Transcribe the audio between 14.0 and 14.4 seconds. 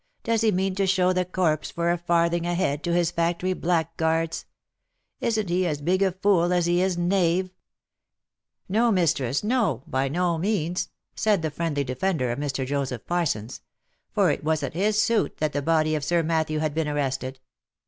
for